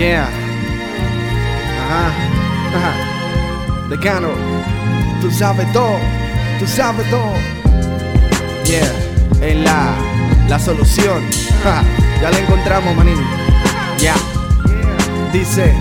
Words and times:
Yeah. 0.00 0.26
Ajá. 1.84 2.06
Ajá. 2.74 3.88
Decano. 3.90 4.28
Tú 5.20 5.30
sabes 5.30 5.70
todo. 5.74 5.98
Tú 6.58 6.66
sabes 6.66 7.06
todo. 7.10 7.34
Yeah. 8.64 8.90
En 9.42 9.62
la, 9.62 9.94
la 10.48 10.58
solución. 10.58 11.22
Ja, 11.62 11.82
Ya 12.22 12.30
la 12.30 12.38
encontramos, 12.38 12.96
manín. 12.96 13.18
Ya. 13.98 14.14
Dice. 15.34 15.74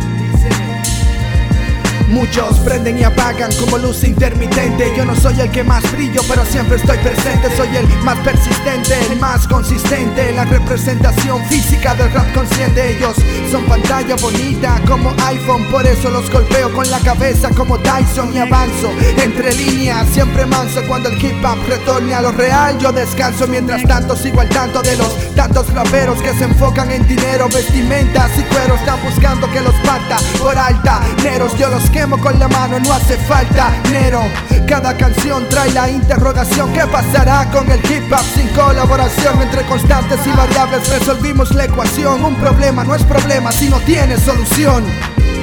Muchos 2.19 2.59
prenden 2.65 2.99
y 2.99 3.03
apagan 3.05 3.49
como 3.61 3.77
luz 3.77 4.03
intermitente. 4.03 4.91
Yo 4.97 5.05
no 5.05 5.15
soy 5.15 5.39
el 5.39 5.49
que 5.51 5.63
más 5.63 5.89
brillo, 5.93 6.19
pero 6.27 6.43
siempre 6.43 6.75
estoy 6.75 6.97
presente. 6.97 7.55
Soy 7.55 7.73
el 7.77 7.87
más 8.03 8.17
persistente, 8.19 8.93
el 9.09 9.17
más 9.21 9.47
consistente. 9.47 10.33
La 10.33 10.43
representación 10.43 11.41
física 11.45 11.95
del 11.95 12.11
rap 12.11 12.29
consciente. 12.33 12.97
Ellos 12.97 13.15
son 13.49 13.63
pantalla 13.67 14.17
bonita 14.17 14.81
como 14.85 15.13
iPhone, 15.27 15.63
por 15.71 15.87
eso 15.87 16.09
los 16.09 16.29
golpeo 16.29 16.73
con 16.73 16.91
la 16.91 16.99
cabeza 16.99 17.51
como 17.55 17.79
Tyson 17.79 18.35
y 18.35 18.39
avanzo 18.39 18.91
entre 19.23 19.53
líneas. 19.53 20.05
Siempre 20.09 20.45
manso 20.45 20.81
cuando 20.89 21.07
el 21.07 21.23
hip 21.23 21.41
hop 21.45 21.57
retorne 21.69 22.15
a 22.15 22.21
lo 22.21 22.33
real. 22.33 22.77
Yo 22.79 22.91
descanso 22.91 23.47
mientras 23.47 23.81
tanto 23.83 24.17
sigo 24.17 24.41
al 24.41 24.49
tanto 24.49 24.81
de 24.81 24.97
los 24.97 25.35
tantos 25.35 25.73
raperos 25.73 26.21
que 26.21 26.33
se 26.33 26.43
enfocan 26.43 26.91
en 26.91 27.07
dinero, 27.07 27.47
vestimentas 27.47 28.29
y 28.37 28.41
cuero. 28.53 28.75
Están 28.75 29.01
buscando 29.03 29.49
que 29.51 29.61
los 29.61 29.75
pata 29.75 30.17
por 30.37 30.57
alta. 30.57 30.88
Yo 31.57 31.69
los 31.69 31.89
quemo 31.89 32.17
con 32.17 32.39
la 32.39 32.47
mano, 32.47 32.79
no 32.79 32.93
hace 32.93 33.17
falta 33.17 33.73
Nero. 33.91 34.21
Cada 34.67 34.95
canción 34.95 35.47
trae 35.49 35.69
la 35.73 35.89
interrogación: 35.89 36.71
¿Qué 36.71 36.81
pasará 36.89 37.49
con 37.51 37.69
el 37.69 37.79
hip 37.79 38.11
hop 38.11 38.23
sin 38.33 38.47
colaboración 38.49 39.41
entre 39.41 39.63
constantes 39.63 40.19
y 40.25 40.29
variables? 40.37 40.87
Resolvimos 40.87 41.53
la 41.53 41.65
ecuación. 41.65 42.23
Un 42.23 42.35
problema 42.35 42.85
no 42.85 42.95
es 42.95 43.03
problema 43.03 43.51
si 43.51 43.67
no 43.67 43.77
tiene 43.79 44.17
solución. 44.17 44.85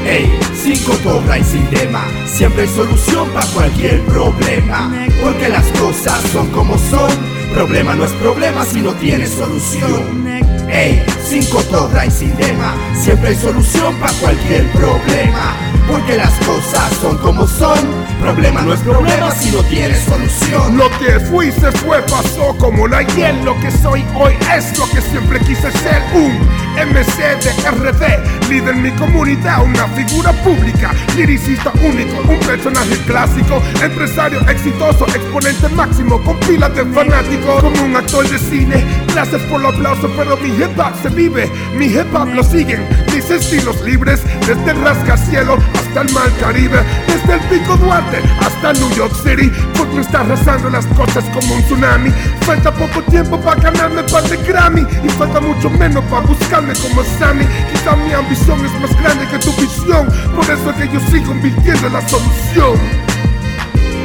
Ey, 0.07 0.39
sin 0.55 0.83
cotorra 0.85 1.39
y 1.39 1.45
sin 1.45 1.69
tema, 1.69 2.03
siempre 2.27 2.63
hay 2.63 2.69
solución 2.69 3.29
para 3.31 3.47
cualquier 3.49 4.03
problema. 4.07 4.91
Porque 5.23 5.49
las 5.49 5.67
cosas 5.79 6.21
son 6.33 6.49
como 6.51 6.79
son, 6.79 7.11
problema 7.53 7.95
no 7.95 8.05
es 8.05 8.13
problema 8.13 8.65
si 8.65 8.81
no 8.81 8.93
tiene 8.95 9.27
solución. 9.27 10.27
Ey, 10.69 11.05
sin 11.29 11.45
cotorra 11.47 12.07
y 12.07 12.11
sin 12.11 12.33
tema, 12.37 12.75
siempre 12.95 13.31
hay 13.31 13.37
solución 13.37 13.95
para 13.97 14.13
cualquier 14.15 14.71
problema. 14.73 15.66
Porque 15.89 16.17
las 16.17 16.33
cosas 16.45 16.93
son 17.01 17.17
como 17.19 17.47
son, 17.47 17.79
problema 18.21 18.63
no 18.63 18.73
es 18.73 18.81
problema 18.81 19.31
si 19.31 19.51
no 19.53 19.63
tiene 19.65 19.95
solución. 19.95 20.77
Lo 20.77 20.91
que 20.99 21.21
fui 21.21 21.53
se 21.53 21.71
fue, 21.73 22.03
pasó 22.03 22.57
como 22.59 22.89
la 22.89 23.03
hiel. 23.03 23.45
Lo 23.45 23.59
que 23.61 23.71
soy 23.71 24.05
hoy 24.15 24.35
es 24.57 24.77
lo 24.79 24.87
que 24.87 25.01
siempre 25.01 25.39
quise 25.41 25.71
ser. 25.71 26.03
Un 26.13 26.37
MC 26.77 27.17
de 27.43 27.71
RD, 27.71 28.49
líder 28.51 28.75
en 28.75 28.83
mi 28.83 28.91
comunidad, 28.93 29.65
una 29.65 29.87
figura 29.89 30.33
pública, 30.43 30.93
liricista 31.17 31.73
único, 31.83 32.21
un 32.29 32.39
personaje 32.41 32.97
clásico, 33.07 33.63
empresario 33.83 34.41
exitoso, 34.49 35.07
exponente 35.07 35.69
máximo, 35.71 36.23
con 36.23 36.39
pilas 36.41 36.75
de 36.75 36.85
fanáticos, 36.85 37.63
como 37.63 37.83
un 37.83 37.97
actor 37.97 38.29
de 38.29 38.39
cine. 38.39 38.85
Gracias 39.15 39.41
por 39.43 39.61
los 39.61 39.75
aplausos, 39.75 40.11
pero 40.17 40.37
mi 40.37 40.49
hip 40.49 40.79
hop 40.79 40.93
se 41.03 41.09
vive, 41.09 41.51
mi 41.77 41.87
hip 41.87 42.15
hop 42.15 42.29
lo 42.35 42.43
siguen, 42.43 42.87
mis 43.29 43.31
estilos 43.31 43.81
libres, 43.83 44.21
desde 44.47 44.71
el 44.71 44.81
rascacielos 44.83 45.59
hasta 45.75 46.03
el 46.03 46.13
mar 46.13 46.31
Caribe, 46.41 46.79
desde 47.07 47.35
el 47.35 47.41
Pico 47.49 47.77
Duarte 47.77 48.19
hasta 48.41 48.73
New 48.75 48.91
York 48.95 49.15
City, 49.23 49.51
porque 49.77 50.01
está 50.01 50.21
arrasando 50.21 50.71
las 50.71 50.87
cosas 50.87 51.25
como 51.33 51.55
un 51.55 51.63
tsunami. 51.63 52.11
Falta 52.43 52.73
poco 52.73 53.03
tiempo 53.11 53.41
para 53.41 53.61
ganarme 53.61 54.03
par 54.05 54.23
de 54.25 54.37
Grammy 54.39 54.87
y 55.03 55.09
falta 55.11 55.41
mucho 55.41 55.71
menos 55.71 56.05
para 56.05 56.27
buscarme 56.27 56.75
como 56.75 57.03
Sammy. 57.19 57.47
Quizá 57.73 57.97
mi 57.97 58.13
ambición 58.13 58.65
es 58.65 58.73
más 58.81 59.03
grande 59.03 59.27
que 59.29 59.39
tu 59.39 59.53
visión, 59.61 60.07
por 60.35 60.45
eso 60.45 60.71
es 60.71 60.77
que 60.77 60.89
yo 60.93 61.01
sigo 61.11 61.33
invirtiendo 61.33 61.87
en 61.87 61.93
la 61.93 62.09
solución. 62.09 63.06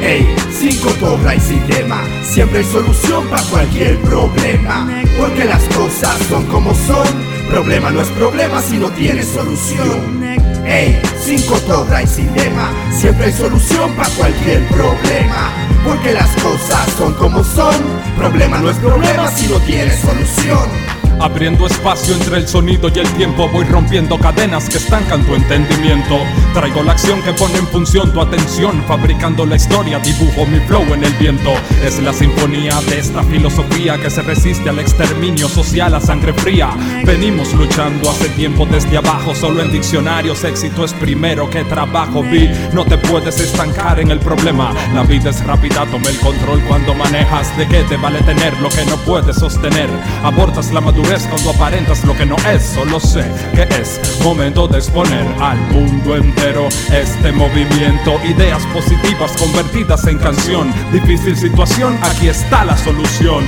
Ey, 0.02 0.26
sin 0.50 0.76
cotorra 0.80 1.36
y 1.36 1.40
sin 1.40 1.60
tema, 1.68 2.02
siempre 2.24 2.58
hay 2.58 2.64
solución 2.64 3.24
para 3.28 3.42
cualquier 3.44 4.00
problema. 4.00 4.90
Porque 5.16 5.44
las 5.44 5.62
cosas 5.76 6.18
son 6.28 6.44
como 6.46 6.74
son, 6.74 7.06
problema 7.48 7.90
no 7.90 8.00
es 8.00 8.08
problema 8.08 8.60
si 8.60 8.78
no 8.78 8.90
tiene 8.90 9.22
solución. 9.22 10.24
Ey, 10.66 11.00
sin 11.24 11.40
cotorra 11.42 12.02
y 12.02 12.08
sin 12.08 12.28
tema, 12.34 12.68
siempre 12.90 13.26
hay 13.26 13.32
solución 13.32 13.92
para 13.92 14.08
cualquier 14.10 14.66
problema. 14.68 15.52
Porque 15.84 16.12
las 16.12 16.30
cosas 16.42 16.90
son 16.98 17.14
como 17.14 17.44
son, 17.44 17.74
problema 18.18 18.58
no 18.58 18.70
es 18.70 18.76
problema 18.78 19.30
si 19.30 19.46
no 19.46 19.58
tiene 19.60 19.96
solución. 19.96 20.91
Abriendo 21.22 21.68
espacio 21.68 22.16
entre 22.16 22.38
el 22.38 22.48
sonido 22.48 22.90
y 22.92 22.98
el 22.98 23.08
tiempo 23.12 23.48
Voy 23.48 23.64
rompiendo 23.64 24.18
cadenas 24.18 24.68
que 24.68 24.78
estancan 24.78 25.24
tu 25.24 25.36
entendimiento. 25.36 26.18
Traigo 26.52 26.82
la 26.82 26.92
acción 26.92 27.22
que 27.22 27.32
pone 27.32 27.58
en 27.58 27.66
función 27.68 28.12
tu 28.12 28.20
atención 28.20 28.82
Fabricando 28.88 29.46
la 29.46 29.54
historia, 29.54 30.00
dibujo 30.00 30.44
mi 30.46 30.58
flow 30.66 30.82
en 30.92 31.04
el 31.04 31.12
viento. 31.14 31.52
Es 31.84 32.02
la 32.02 32.12
sinfonía 32.12 32.80
de 32.88 32.98
esta 32.98 33.22
filosofía 33.22 33.98
Que 33.98 34.10
se 34.10 34.22
resiste 34.22 34.68
al 34.68 34.80
exterminio 34.80 35.48
social 35.48 35.94
a 35.94 36.00
sangre 36.00 36.32
fría. 36.32 36.70
Venimos 37.04 37.54
luchando 37.54 38.10
hace 38.10 38.28
tiempo 38.30 38.66
desde 38.66 38.96
abajo 38.96 39.32
Solo 39.32 39.62
en 39.62 39.70
diccionarios 39.70 40.42
éxito 40.42 40.84
es 40.84 40.92
primero 40.92 41.48
que 41.48 41.62
trabajo. 41.62 42.24
Vi, 42.24 42.50
no 42.72 42.84
te 42.84 42.98
puedes 42.98 43.38
estancar 43.38 44.00
en 44.00 44.10
el 44.10 44.18
problema. 44.18 44.74
La 44.92 45.04
vida 45.04 45.30
es 45.30 45.44
rápida, 45.44 45.86
toma 45.86 46.10
el 46.10 46.18
control 46.18 46.60
cuando 46.66 46.94
manejas. 46.94 47.56
¿De 47.56 47.68
qué 47.68 47.84
te 47.84 47.96
vale 47.96 48.20
tener 48.22 48.58
lo 48.60 48.68
que 48.70 48.84
no 48.86 48.96
puedes 48.96 49.36
sostener? 49.36 49.88
Abortas 50.24 50.72
la 50.72 50.80
madurez 50.80 51.11
cuando 51.20 51.50
aparentas 51.50 52.02
lo 52.04 52.16
que 52.16 52.24
no 52.24 52.36
es, 52.50 52.62
solo 52.62 52.98
sé 52.98 53.22
que 53.54 53.62
es 53.78 54.00
momento 54.22 54.66
de 54.66 54.78
exponer 54.78 55.26
al 55.40 55.58
mundo 55.70 56.16
entero 56.16 56.68
este 56.90 57.30
movimiento. 57.32 58.18
Ideas 58.24 58.64
positivas 58.72 59.32
convertidas 59.32 60.06
en 60.06 60.16
canción. 60.16 60.72
Difícil 60.90 61.36
situación, 61.36 61.98
aquí 62.00 62.28
está 62.28 62.64
la 62.64 62.78
solución. 62.78 63.44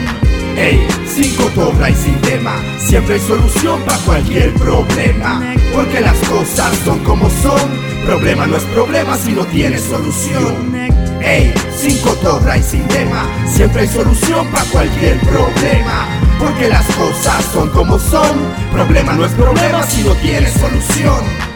Ey, 0.58 0.86
sin 1.06 1.34
cotorra 1.36 1.88
y 1.88 1.94
sin 1.94 2.20
tema, 2.20 2.54
siempre 2.78 3.14
hay 3.14 3.20
solución 3.20 3.80
para 3.86 3.98
cualquier 3.98 4.53
problema. 4.54 5.54
Porque 5.72 6.00
las 6.00 6.19
cosas 6.28 6.76
son 6.84 6.98
como 6.98 7.30
son, 7.30 7.62
problema 8.04 8.47
no 8.47 8.58
es 8.58 8.64
problema 8.64 9.16
si 9.16 9.32
no 9.32 9.44
tiene 9.47 9.78
solución. 9.78 10.74
Ey, 11.22 11.54
sin 11.74 11.97
cotorra 12.03 12.58
y 12.58 12.62
sin 12.62 12.86
tema, 12.88 13.26
siempre 13.47 13.82
hay 13.82 13.88
solución 13.88 14.47
para 14.48 14.64
cualquier 14.66 15.19
problema. 15.20 16.23
Porque 16.44 16.69
las 16.69 16.87
cosas 16.94 17.43
son 17.55 17.71
como 17.71 17.99
son, 17.99 18.37
problema 18.71 19.15
no 19.15 19.25
es 19.25 19.32
problema 19.32 19.82
si 19.84 20.05
no 20.05 20.15
tiene 20.16 20.47
solución. 20.50 21.53